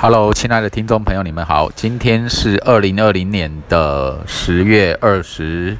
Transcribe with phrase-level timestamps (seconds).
[0.00, 1.68] Hello，亲爱的听众朋友，你们好。
[1.74, 5.76] 今天是二零二零年的十月二十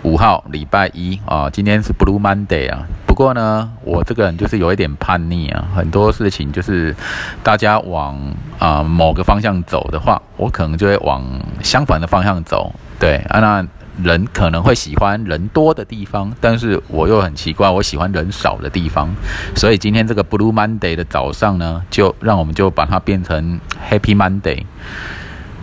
[0.00, 1.50] 五号，礼拜一啊。
[1.50, 2.86] 今天是 Blue Monday 啊。
[3.06, 5.68] 不过呢，我这个人就是有一点叛逆啊。
[5.76, 6.96] 很多事情就是
[7.42, 8.18] 大家往
[8.58, 11.22] 啊某个方向走的话，我可能就会往
[11.62, 12.74] 相反的方向走。
[12.98, 13.66] 对啊，那。
[14.02, 19.08] 人可能会喜欢人多的地方，但是我又很奇怪，我喜欢人少的地方。
[19.54, 23.60] 所以今天这个 Blue Monday 的早上呢，就让我们就把它变成
[23.90, 24.64] Happy Monday。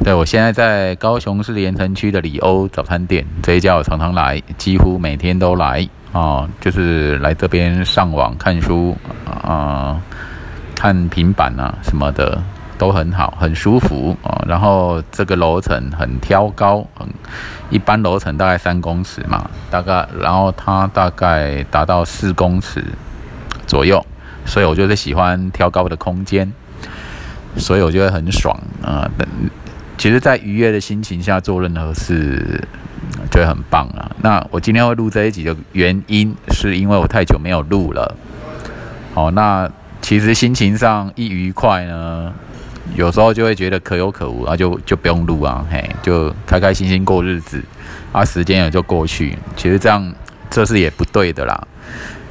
[0.03, 8.95] 对我现在在高雄市盐城区的里欧早餐店，这一家我常常来，几乎每天都来啊，就是来这边上网看书
[9.25, 9.99] 啊，
[10.75, 12.41] 看平板啊什么的。
[12.77, 14.43] 都很好，很舒服啊。
[14.47, 17.07] 然后这个楼层很挑高，嗯，
[17.69, 22.83] 一般楼层大概三公尺嘛，大概，然后它大概达到四公尺
[23.65, 24.05] 左右，
[24.45, 26.51] 所以我就是喜欢挑高的空间，
[27.57, 29.09] 所以我觉得很爽啊。
[29.17, 29.27] 等
[29.97, 32.63] 其实，在愉悦的心情下做任何事，
[33.31, 34.11] 就会很棒啊。
[34.21, 38.15] 那我今天会录这一集的原因，是因为我太久没有录了。
[39.15, 39.67] 好，那
[39.99, 42.31] 其实心情上一愉快呢。
[42.95, 47.61] 有时候就会觉得可有可无，然后就就不用录啊，嘿，就开开心心过日子，
[48.11, 49.37] 啊，时间也就过去。
[49.55, 50.13] 其实这样
[50.49, 51.67] 这是也不对的啦。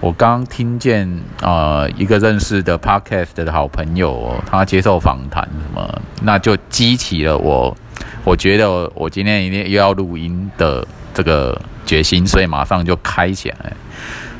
[0.01, 1.09] 我刚听见
[1.41, 7.75] 啊，一个认识的 podcast 的好朋友，哦他接受访谈什么，那就激起了我，
[8.25, 13.73] 我觉得我今天一定又要录音的这个决心，所以马上就开起来。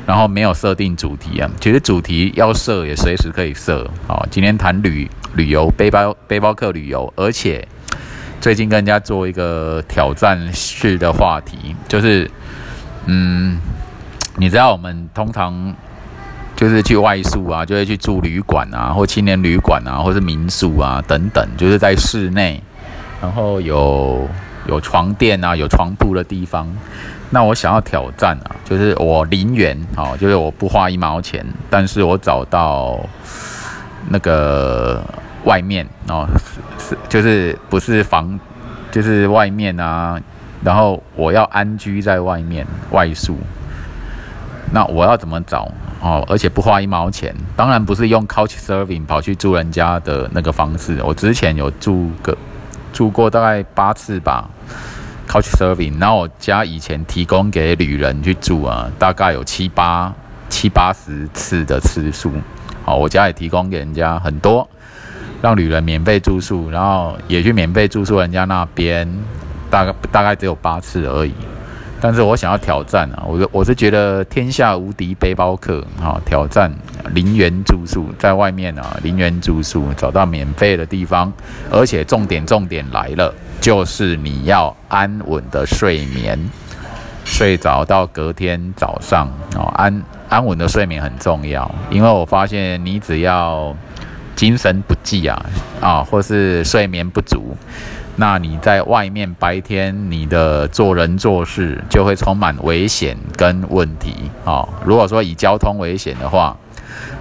[0.05, 3.85] 然后没有设定主题啊，其实主题要设也随时可以设。
[4.07, 7.67] 好，今天谈旅旅游背包背包客旅游，而且
[8.39, 12.29] 最近跟人家做一个挑战式的话题，就是
[13.05, 13.59] 嗯，
[14.37, 15.73] 你知道我们通常
[16.55, 22.61] 就是去外宿啊，就会去住旅馆啊，或青年旅馆啊，或是民宿啊等等，就是在室内，
[23.21, 24.27] 然后有
[24.67, 26.67] 有床垫啊，有床铺的地方。
[27.29, 32.97] 那我想要挑战啊，就是我零元，好，就是我不花一毛钱，但是我找到
[34.09, 35.03] 那个
[35.43, 36.27] 外面哦，
[36.79, 38.39] 是是就是不是房，
[38.91, 40.19] 就是外面啊，
[40.63, 43.37] 然后我要安居在外面外宿，
[44.71, 46.25] 那我要怎么找哦？
[46.27, 52.37] 而且不花一毛钱，当然不是用 Couch Serving 跑去住人家的那个方式，我之前有住个
[52.91, 54.49] 住过大概八次吧。
[55.27, 60.13] Couch Serving，然后我家以前提供给旅人去住啊，大概有七八
[60.47, 62.31] 七八十次的次数。
[62.87, 64.65] 好，我家也提供给人家很多，
[65.41, 69.05] 让旅人免费住宿，然后也去免费住宿人家那边，
[69.69, 71.33] 大概大概只有八次而已。
[71.99, 76.71] 但是我想要挑战啊，我我是觉得天下无敌背包客啊，挑战
[77.13, 81.29] 零元住宿，在外面啊零元住宿找到免费的地方，
[81.69, 83.35] 而且重点重点来了。
[83.59, 86.39] 就是你要安稳的睡眠，
[87.25, 89.27] 睡着到隔天早上
[89.57, 91.69] 哦，安安稳的睡眠很重要。
[91.89, 93.75] 因为我发现你只要
[94.35, 95.45] 精神不济啊
[95.81, 97.55] 啊，或是睡眠不足，
[98.17, 104.13] 那你在外面白天你的做人做事就会充满危险跟问题
[104.45, 104.67] 啊。
[104.85, 106.55] 如果说以交通危险的话，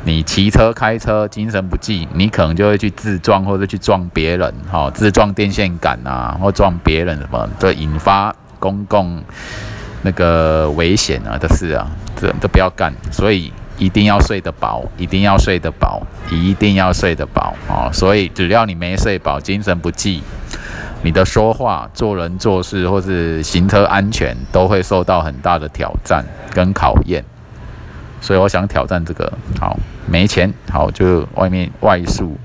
[0.05, 9.23] 你骑车开车精神不济，你可能就会去自撞或者去撞别人，哈，自撞电线杆啊，或撞别人什么，这引发公共
[10.07, 11.85] 那个危险啊的事啊，
[12.15, 12.95] 这都不要干。
[13.11, 16.01] 所以一定要睡得饱，一定要睡得饱，
[16.31, 17.91] 一定要睡得饱啊！
[17.93, 20.23] 所以只要你没睡饱，精神不济，
[21.03, 26.25] 你的说话、做人、做事或是行车安全都会受到很大的挑战
[26.55, 27.25] 跟考验。
[28.21, 29.77] 所以我想挑战这个，好。
[30.09, 32.39] 没钱，好就外面外宿，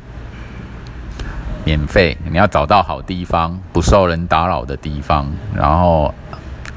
[1.63, 2.17] 免费。
[2.27, 6.11] 你要找到好地方，不受人打扰的地方，然后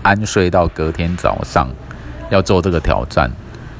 [0.04, 1.66] 安睡到隔天早上，
[2.31, 3.28] 要做这个挑战。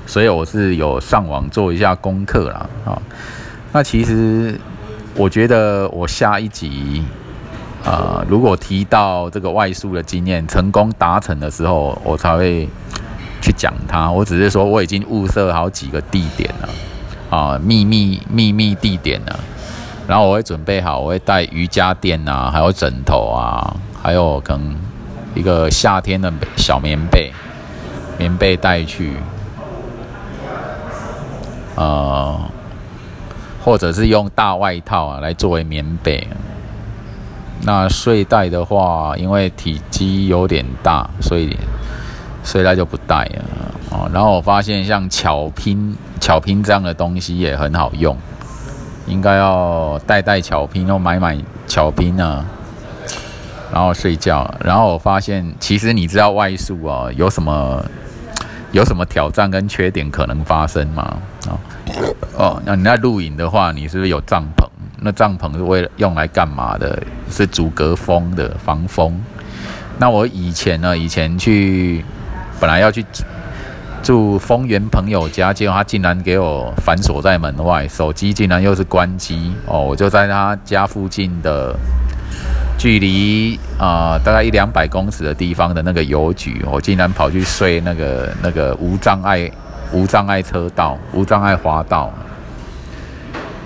[0.06, 3.00] 所以我是有上网做一下功课啦，啊。
[3.72, 4.58] 那其实
[5.15, 7.04] 我觉得我下一集，
[7.84, 12.68] 啊，如果提到这个外宿的经验成功达成的时候，我才会
[13.41, 14.10] 去讲它。
[14.10, 16.68] 我只是说我已经物色好几个地点了。
[17.30, 19.41] 啊，秘密秘密地点了？
[20.06, 24.77] 然后我会准备好，我会带瑜伽垫啊，还有枕头啊，还有可能
[25.34, 27.33] 一个夏天的小棉被，
[28.19, 29.15] 棉被带去。
[31.77, 32.41] 呃，
[33.65, 36.27] 或者是用大外套啊来作为棉被。
[37.63, 41.57] 那睡袋的话，因为体积有点大，所以
[42.45, 43.45] 睡袋就不带了。
[43.91, 45.97] 哦，然后我发现像巧拼。
[46.21, 48.16] 巧拼这样的东西也很好用，
[49.07, 52.42] 应该要带带巧拼，要买买巧拼啊，
[53.74, 54.48] 然后睡觉。
[54.65, 57.84] 然后我发现，其实你知道外宿啊有什么
[58.71, 61.16] 有什么挑战跟缺点可能发生吗？
[61.48, 61.59] 哦
[62.36, 64.65] 哦，那你在露营的话，你是不是有帐篷？
[65.00, 67.03] 那帐篷是为了用来干嘛的？
[67.28, 69.21] 是阻隔风的，防风。
[69.98, 72.04] 那我以前呢，以前去
[72.60, 73.04] 本来要去。
[74.04, 79.80] 住丰源朋友家，结果他竟然给我反锁在门外，手机竟然又是关机哦！
[79.80, 81.74] 我就在他家附近的
[82.84, 89.51] 距离啊，大概一两百公尺的地方的那个邮局，我竟然跑去睡那个那个无障碍
[89.91, 92.13] 无障碍车道、无障碍滑道。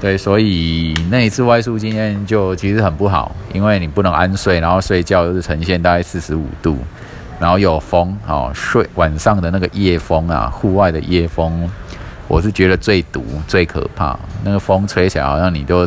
[0.01, 6.79] 对，所以那一次外宿经验就其实很不好，因为你不能安睡，然后睡觉又是呈现大概四十五度。
[7.41, 11.69] 然后有风，哦，睡晚上的那个夜风啊，户外的夜风，
[12.29, 14.17] 我是觉得最毒、最可怕。
[14.45, 15.85] 那个风吹起来，好像你都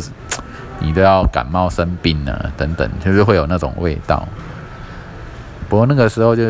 [0.78, 4.26] 你都要感冒生病了，等等，就是会有那种味道。
[5.68, 6.42] 不过那个时候就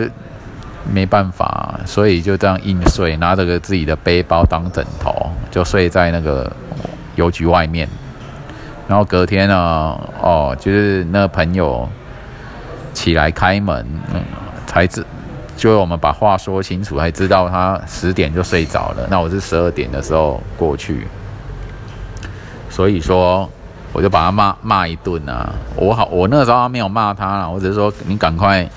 [0.92, 6.50] 没办法，所以就这样硬睡，拿着个自己的背包当枕头，就睡在那个
[7.16, 7.88] 邮局外面。
[8.88, 11.88] 然后隔天呢，哦，就是那朋友
[12.92, 13.86] 起来开门。
[14.64, 15.04] 才知，
[15.54, 19.06] 就我们把话说清楚，才知道他十点就睡着了。
[19.10, 21.06] 那我是十二点的时候过去，
[22.70, 23.50] 所以说
[23.92, 25.52] 我就把他骂骂一顿啊。
[25.76, 28.68] 我好，我那个时候还没有骂他啦，我只是说你赶快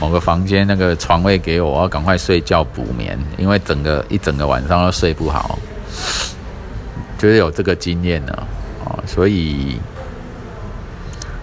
[0.00, 5.58] 某个房间那个床位给我，我要赶快睡觉补眠，因为整个一整个晚上都睡不好，
[7.18, 8.32] 就是有这个经验呢
[8.84, 9.80] 啊，所以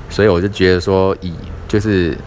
[0.09, 1.33] 所以我就觉得说以
[1.67, 2.17] 就是。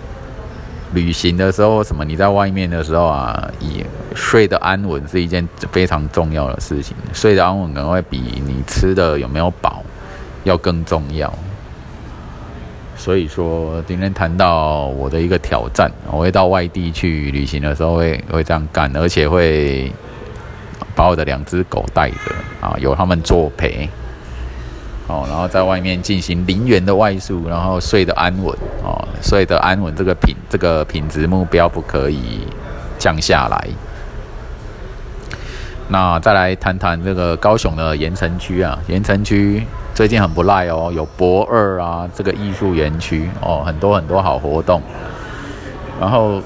[0.93, 2.05] 旅行的时候，什么？
[2.05, 6.97] 你在外面的时候啊，以睡得安稳是一件非常重要的事情。
[7.13, 9.80] 睡得安稳可能会比你吃的有没有饱
[10.45, 11.33] 要更重要。
[12.97, 19.91] 所以说，今天谈到我的一个挑战，我会到外地去旅行的时候会会这样干，而且会
[20.95, 22.17] 把我的两只狗带着
[22.61, 23.89] 啊，由他们作陪。
[25.07, 32.47] 哦，然后在外面进行零元的外宿，然后睡得安稳哦，睡得安稳，这个品这个品质目标不可以
[32.97, 33.69] 降下来。
[35.89, 39.67] 那再来谈谈这个高雄的盐城区啊，盐城区
[40.01, 44.81] 最近很不赖哦，有博二啊，这个艺术园区哦，很多很多好活动，
[46.01, 46.41] 然后。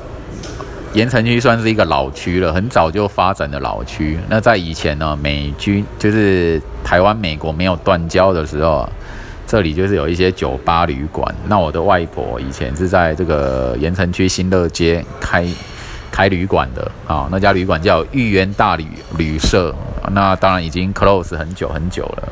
[0.93, 4.17] 盐城区算是一个老区了，很早就发展的老区。
[4.29, 8.89] 那在以前呢，美军就是台湾美国没有断交的时候，
[9.45, 11.33] 这里就是有一些酒吧旅馆。
[11.47, 15.45] 那我的外婆以前是在这个盐城区新乐街开
[16.13, 18.87] 开旅馆的啊，那家旅馆叫豫园大旅
[19.17, 19.73] 旅社。
[20.13, 22.29] 那当然已经 close 很久很久了。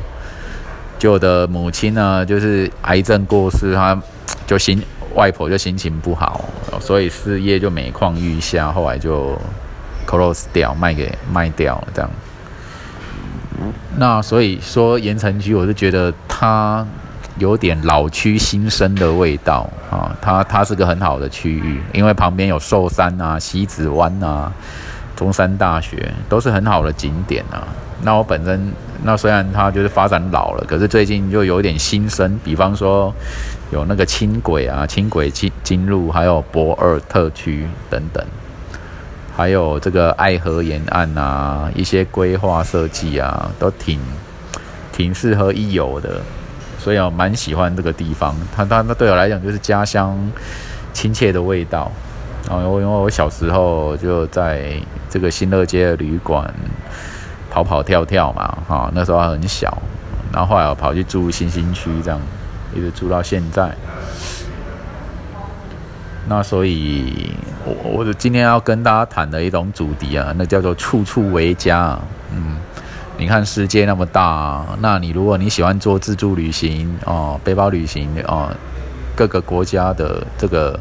[1.03, 4.01] 就我的母亲呢，就是癌症过世，她
[4.47, 4.81] 就心。
[5.15, 6.45] 外婆就心情不好，
[6.79, 9.37] 所以事业就每况愈下，后来就
[10.07, 12.09] close 掉，卖给卖掉这样。
[13.97, 16.87] 那所以说盐城区，我是觉得它
[17.37, 24.51] 有点老区新生的味道啊，它它是个很好的区域，因为旁边有寿山啊、西子湾啊、
[25.15, 27.67] 中山大学，都是很好的景点啊。
[28.01, 28.73] 那我本身
[29.03, 33.13] 那虽然它就是发展老了，可是最近就有点新生，比方说。
[33.71, 38.23] 有那个轻轨啊，轻轨进进入，还有博二特区等等，
[39.35, 43.99] 还有这个爱河沿岸啊，一些规划设计啊，都挺
[44.91, 46.21] 挺适合一游的，
[46.77, 48.35] 所以我蛮喜欢这个地方。
[48.55, 50.15] 它它那对我来讲就是家乡
[50.93, 51.91] 亲切的味道。
[52.49, 54.73] 然后因为我小时候就在
[55.09, 56.53] 这个新乐街的旅馆
[57.49, 59.77] 跑跑跳跳嘛，哈，那时候还很小。
[60.31, 62.19] 然后后来我跑去住新兴区这样。
[62.75, 63.71] 一直住到现在，
[66.27, 67.29] 那所以，
[67.63, 71.95] 我我今天要跟大家谈的一种主题啊，那叫做处处为家。
[72.31, 72.57] 嗯，
[73.15, 78.49] 你看世界那么大，那你如果你喜欢做自助旅行哦，背包旅行哦，
[79.15, 80.79] 各个国家的这个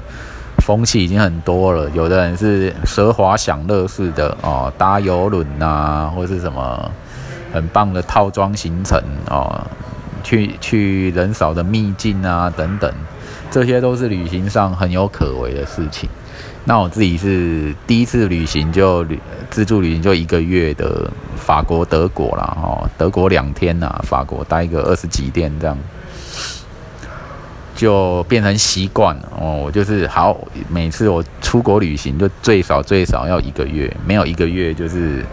[0.62, 1.90] 风气已经很多了。
[1.90, 6.90] 有的人是奢华享乐式的哦，搭游轮呐，或是什么
[7.52, 9.60] 很棒的套装行程哦。
[10.24, 12.88] 去去人少的秘境啊，等等，
[13.50, 16.08] 这些都是旅行上很有可为的事情。
[16.64, 19.18] 那我自己是第一次旅行就旅
[19.50, 25.76] 自助旅行就一个月的法国德国啦，哦，德国两天呐，法国待个二十几天这样，
[27.82, 29.56] 就变成习惯哦。
[29.64, 35.24] 我就是好，每次我出国旅行就最少最少要一个月，没有一个月就是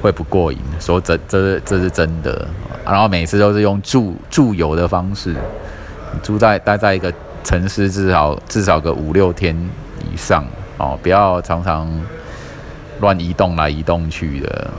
[0.00, 0.58] 会不过瘾。
[0.80, 2.48] 说这这这是真的，
[2.82, 5.36] 然后每次都是用住住游的方式，
[6.22, 7.12] 住在待在一个
[7.44, 9.54] 城市至少至少个五六天
[10.10, 10.46] 以上
[10.78, 11.86] 哦，不要常常
[13.00, 14.70] 乱移动来移动去的，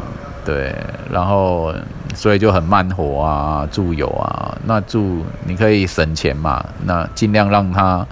[0.44, 0.74] 对，
[1.12, 1.72] 然后
[2.18, 8.04] 所以就很慢活啊，住游啊，那住你可以省钱嘛，那尽量让他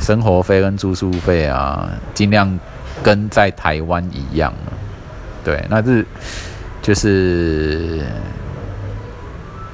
[0.00, 2.58] 生活费跟住宿费啊，尽量
[3.02, 4.50] 跟在台湾一样。
[5.44, 6.06] 对，那是
[6.80, 8.00] 就是，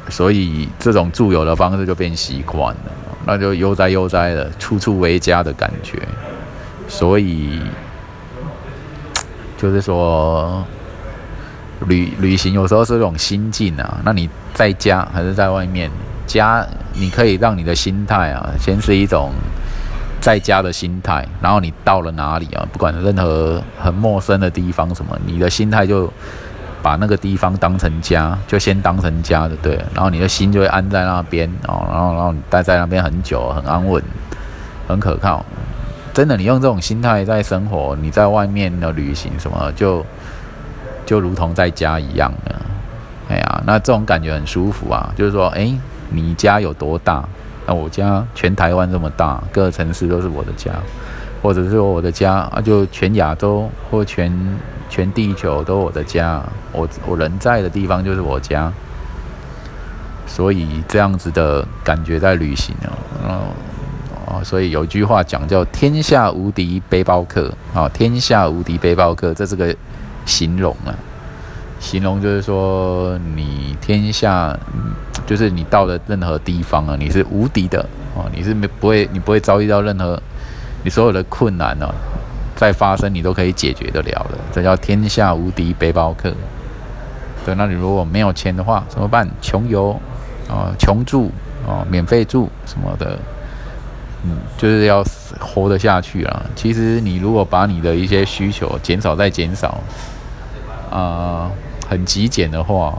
[0.08, 2.90] 所以这种住友的方式就变习惯了，
[3.24, 6.00] 那就悠哉悠哉的，处处为家的感觉。
[6.88, 7.60] 所以
[9.56, 10.64] 就是说，
[11.86, 13.98] 旅旅行有时候是一种心境啊。
[14.04, 15.90] 那你在家还是在外面？
[16.26, 19.30] 家你可以让你的心态啊，先是一种。
[20.20, 22.66] 在家的心态，然后你到了哪里啊？
[22.72, 26.12] 不管任何很陌生的地方，什么，你的心态就
[26.82, 29.76] 把那个地方当成家，就先当成家的，对。
[29.94, 34.02] 然后你的心就会安在那边哦，然后然后你待在那边很久，很安稳，
[34.88, 35.42] 很可靠。
[36.12, 40.04] 真的，你用这种心态在生活，你在外面的旅行什么，就
[41.08, 42.54] 就如同在家一样的。
[43.30, 45.10] 哎呀，那这种感觉很舒服啊。
[45.16, 45.72] 就是说，哎，
[46.10, 47.24] 你家有多大？
[47.66, 50.70] 那我家全台湾这么大，各个城市都是我的家，
[51.42, 54.30] 或者是说我的家啊，就全亚洲或全
[54.90, 58.70] 全地球都我的家，我我人在的地方就是我家，
[60.26, 62.74] 所以这样子的感觉在旅行，
[63.26, 63.52] 哦
[64.26, 69.74] 哦，所以有一句话讲叫“天下无敌背包客”啊，“天下无敌背包客”这是个
[70.28, 70.94] 形容啊，
[71.80, 74.56] 形容就是说你天下。
[75.26, 80.18] 就是你到了任何地方啊，你是无敌的哦，你是没不会，你不会遭遇到任何
[80.82, 81.94] 你所有的困难哦，
[82.56, 86.32] 再发生你都可以解决得了的，这叫天下无敌背包客。
[87.44, 89.28] 对，那你如果没有钱的话怎么办？
[89.42, 90.00] 穷游
[90.48, 91.30] 啊，穷住
[91.66, 93.18] 啊，免费住什么的，
[94.24, 95.04] 嗯，就是要
[95.38, 96.42] 活得下去啊。
[96.56, 99.78] 其实你如果把你的一些需求减少再减少，
[100.90, 101.50] 啊，
[101.88, 102.98] 很极简的话。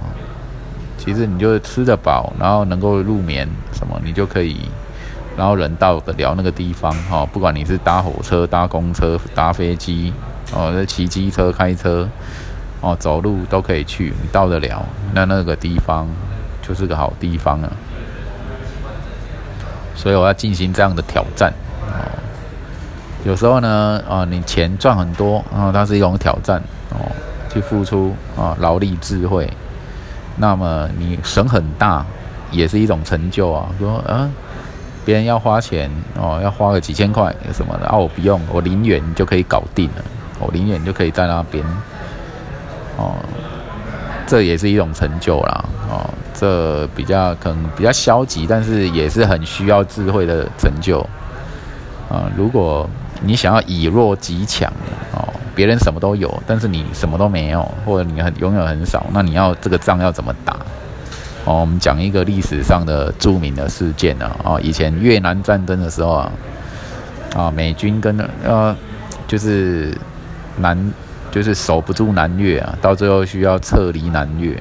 [1.01, 4.59] 其实你就吃得饱，然后能够入眠，什么你就可以，
[5.37, 7.25] 然后人到得了那个地方哈。
[7.25, 10.13] 不管你是搭火车、搭公车、搭飞机，
[10.53, 12.07] 哦，骑机车、开车，
[12.81, 16.05] 哦，走路都可以去，你到得了，那那个地方
[16.61, 17.71] 就是个好地方啊。
[19.95, 21.53] 所以我要进行这样的挑战。
[21.87, 21.95] 哦，
[23.23, 26.61] 有时候呢，啊，你钱赚很多，啊它是一种挑战，
[27.51, 29.51] 去付出啊，劳力、智慧。
[30.37, 32.05] 那么你省很大，
[32.51, 33.67] 也是一种成就啊。
[33.77, 34.29] 说，啊，
[35.03, 40.03] 别人要花钱哦，要花个几千块什么的啊，我不用，我零元就可以搞定了，
[40.39, 41.65] 我零元就可以在那边，
[42.95, 43.15] 哦，
[44.25, 45.65] 这也是一种成就啦。
[45.89, 51.01] 哦，这比较可能比较消极，但是也是很需要智慧的成就
[52.09, 52.31] 啊。
[52.37, 52.89] 如果
[53.21, 54.71] 你想要以弱击强。
[55.59, 60.53] 别人什么都有，但是你什么都没有，或者你很拥有很少，那你要这个仗要怎么打？
[61.43, 66.31] 哦，我们讲一个历史上的著名的事件啊，哦，以前越南战争的时候啊，
[67.35, 68.73] 啊，美军跟呃，
[69.27, 69.93] 就是
[70.59, 70.93] 南
[71.29, 74.57] 就是守不住南越啊，到最后需要撤离南越，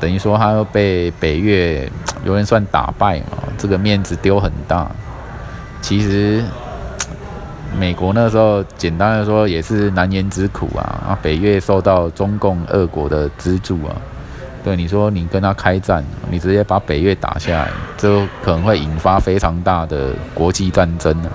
[0.00, 1.88] 等于说他又被北越
[2.24, 4.90] 有人算打败嘛，这个面子丢很大，
[5.80, 6.42] 其实。
[7.78, 10.82] 美国那时候，简单的说也是难言之苦啊！
[11.08, 13.96] 啊，北越受到中共二国的资助啊，
[14.62, 21.30] 对你说你跟他开战，你直接把北越打下来，就可能会引发非常大的国际战争啊！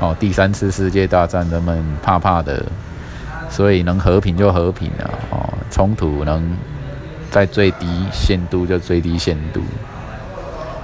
[0.00, 2.64] 哦，第三次世界大战人们怕怕的，
[3.50, 5.10] 所以能和平就和平啊！
[5.30, 6.56] 哦，冲突能
[7.30, 9.60] 在最低限度就最低限度，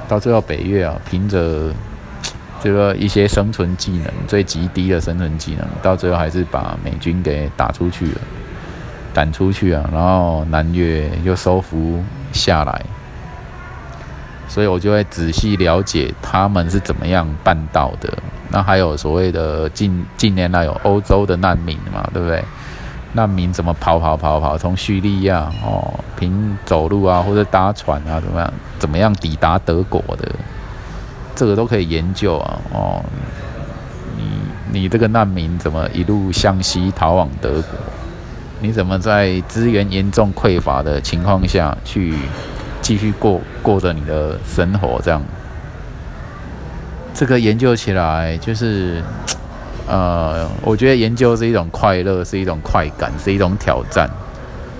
[0.08, 1.72] 到最后北越啊，凭着。
[2.62, 8.20] 这个一些生存技能最极低的生存技能，到最后还是把美军给打出去了，
[9.12, 12.00] 赶出去啊，然后南越又收复
[12.32, 12.82] 下来，
[14.46, 18.16] 所以我就会仔细了解他们是怎么样办到的。
[18.48, 22.44] 那还有所谓的近近年来有欧洲的难民嘛，对不对？
[23.14, 30.30] 难民怎么跑跑跑跑，从叙利亚哦，凭走路啊或者搭船啊怎么样怎么样抵达德国的？
[31.34, 32.60] 这个都可以研究啊！
[32.72, 33.04] 哦，
[34.16, 37.78] 你你这个难民怎么一路向西逃往德国？
[38.60, 42.14] 你怎么在资源严重匮乏的情况下去
[42.80, 45.00] 继续过过着你的生活？
[45.02, 45.22] 这样，
[47.12, 49.02] 这个研究起来就是，
[49.88, 54.08] 呃，我觉得研究是一种快乐，是一种快感，是一种挑战。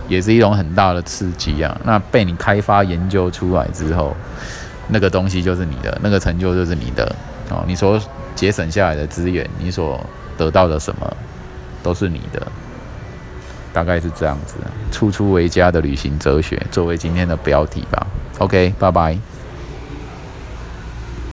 [0.09, 1.81] 也是一种很大的刺激啊。
[1.85, 4.15] 那被你开发研究出来之后，
[4.93, 7.05] 那个东西就是你的，那个成就就是你的
[7.49, 7.65] 哦。
[7.67, 8.01] 你所
[8.35, 10.05] 节省下来的资源，你所
[10.37, 11.17] 得到的什么，
[11.83, 12.47] 都是你的。
[13.73, 14.57] 大概是这样子，
[14.91, 18.07] 处处为家的旅行哲学，作为今天的标题吧。
[18.39, 19.19] OK，拜拜。